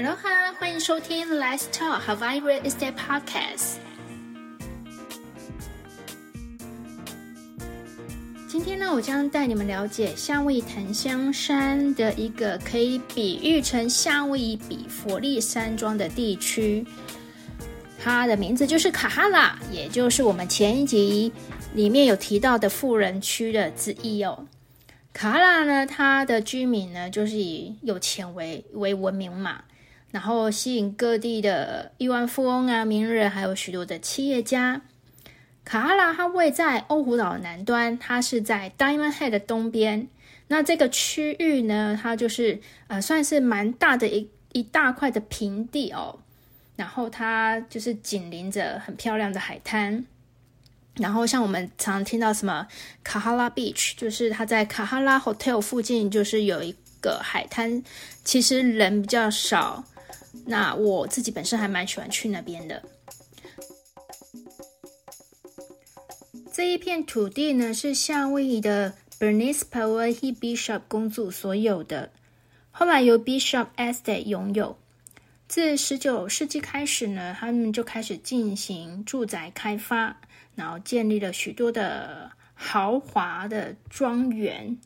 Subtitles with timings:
[0.00, 3.78] Hello 哈，欢迎收听 Let's Talk Hawaii Real Estate Podcast。
[8.48, 16.86] 今天呢，我将带你们了解夏威夷檀香山的一个可以比喻成夏威夷比佛利山庄的地区，
[17.98, 21.32] 它的名字就是卡哈拉，也就是我们前一集
[21.74, 24.46] 里面有提到的富人区的之一哦。
[25.12, 29.60] 卡哈拉呢，它的居民呢就是以有钱为为闻名嘛，
[30.10, 34.80] 然后吸引各地的亿万富翁啊、名人，还有许多的企业家。
[35.64, 40.08] 卡哈拉它位在欧胡岛南端，它是在 Diamond Head 的东边。
[40.46, 46.18] 那这个区域呢，它就是呃算是蛮大的一一大块的平地哦，
[46.76, 50.06] 然后它就是紧邻着很漂亮的海滩。
[50.94, 52.66] 然后像我们常听到什么
[53.04, 57.82] 卡哈拉 Beach，就是它在卡哈拉 Hotel 附近，就是有一个海滩，
[58.24, 59.84] 其实人比较少。
[60.48, 62.82] 那我自己本身还蛮喜欢去那边的。
[66.52, 72.10] 这一片土地呢，是夏威夷的 Bernice Power He Bishop 公主所有的，
[72.70, 74.76] 后来由 Bishop Estate 拥有。
[75.46, 80.20] 自十九世纪开始呢，他们就开始进行住宅开发。
[80.54, 84.76] 然后建立了许多的豪华的庄园，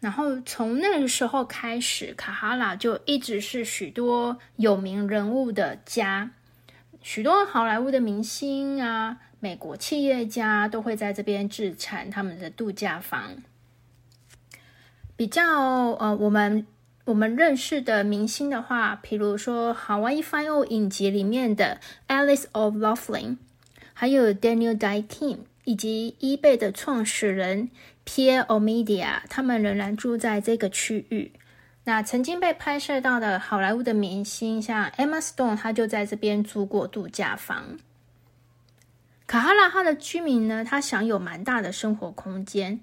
[0.00, 6.30] 然后从那个时候开始，卡哈拉就一直是许多有名人物的家，
[7.02, 13.36] 许多好莱坞的明星啊，美国企业家都会在这边置产他们的度假房。
[15.16, 15.42] 比较
[15.98, 16.64] 呃，我们
[17.06, 23.38] 我们认识的明星的话，比如说《好玩一番》哦影集里面的 Alice of Laughlin，。
[23.92, 25.38] 还有 Daniel Day Kim
[25.68, 27.68] 以及 eBay 的创始人
[28.06, 31.32] Pierre Omidia，他们仍然住在这个区域。
[31.84, 37.76] 那曾经被拍摄到的好莱坞的明星，像 Emma Stone，他就在这边租过度假房。
[39.26, 42.80] 卡哈拉哈的居民呢，他享有蛮大的生活空间，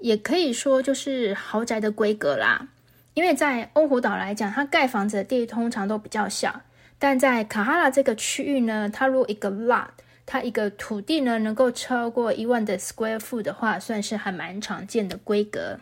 [0.00, 2.68] 也可以说就是豪宅的规格啦。
[3.12, 6.62] 因为在欧胡岛来讲，它盖房子的地通常都比较小，
[6.98, 9.88] 但在卡哈拉这个区域呢，它如果一个 lot。
[10.32, 15.78] 它一个土地呢，能够超过一万的 square foot 的话，算是还蛮常见的规格。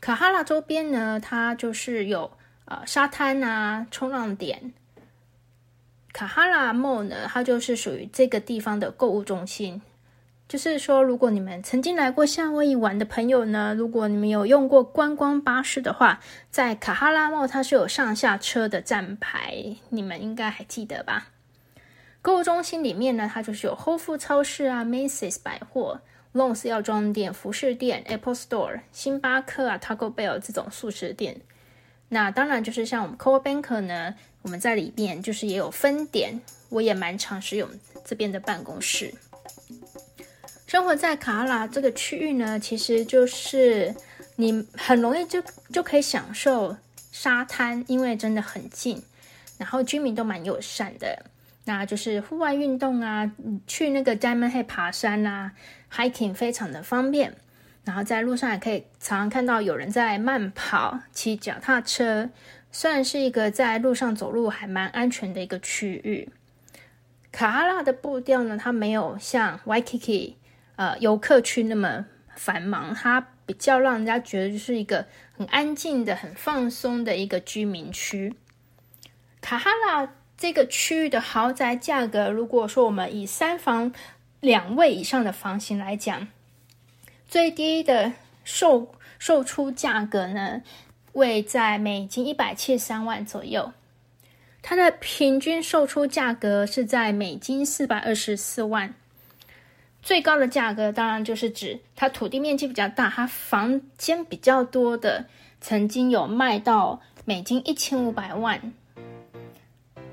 [0.00, 2.32] 卡哈拉周边呢，它就是有
[2.64, 4.72] 呃沙滩啊、冲浪点。
[6.12, 9.80] 卡哈拉 mall 呢，它就是属于这个地方的购物中心。
[10.48, 16.18] 就是说，如果你们曾经来过夏威夷玩的朋友呢，如果你们有用过观光巴士的话，
[16.50, 21.28] 在卡哈拉 mall 它是有上下车的站牌，你们应该还记得吧？
[22.24, 26.00] 购物中心里面呢，它就是有 Whole f o o d 超市啊、Macy's 百货、
[26.32, 31.38] Lowe's 药妆店、服饰店、Apple Store、星巴克啊、Taco Bell 这种素食店。
[32.08, 36.40] 那当然就是像我们 Coor Banker 呢，我们在里面就是也有分店，
[36.70, 37.68] 我也蛮常使用
[38.06, 39.12] 这边的办公室。
[40.66, 43.94] 生活在卡拉这个区域呢，其实就是
[44.36, 46.74] 你很容易就就可以享受
[47.12, 49.02] 沙滩，因为真的很近，
[49.58, 51.26] 然后居民都蛮友善的。
[51.66, 53.32] 那就是户外运动啊，
[53.66, 55.52] 去那个 Diamond Head 爬山啊
[55.90, 57.34] ，hiking 非常的方便。
[57.84, 62.30] 然后在路上也可以常常看到有人在慢跑、骑脚踏车，
[62.70, 66.28] 算是一个在路上走路还蛮安全的一个区域。
[67.32, 70.34] 卡哈拉的步调呢，它没有像 Waikiki
[70.76, 72.04] 呃游客区那么
[72.36, 78.34] 繁忙，它比较让人家觉得就是一个很安静的、很放松的一个居民区。
[79.40, 80.10] 卡哈拉。
[80.44, 83.90] 这个区域的豪宅价格，如果说我们以三房
[84.40, 86.28] 两卫以上的房型来讲，
[87.26, 88.12] 最低的
[88.44, 90.60] 售售出价格呢，
[91.14, 93.72] 位在美金一百七十三万左右。
[94.60, 98.94] 它的平均售出价格是在美金四百二十四万。
[100.02, 105.24] 最高的价格当然就是指它土地面积比较大，它房间比较多的，
[105.62, 108.74] 曾经有卖到美金一千五百万。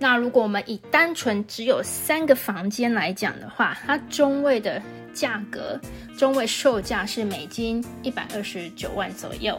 [0.02, 4.82] 那如果我们以单纯只有三个房间来讲的话，它中位的
[5.14, 5.80] 价格，
[6.18, 9.56] 中位售价是美金一百二十九万左右。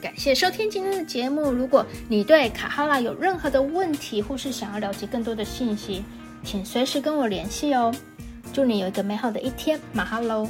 [0.00, 1.50] 感谢收听今天的节目。
[1.50, 6.04] 如果你对卡哈拉有任何的问题，或是想要了解更多的信息，
[6.44, 7.92] 请随时跟我联系哦。
[8.52, 10.48] 祝你有一个美好的一天，马哈喽。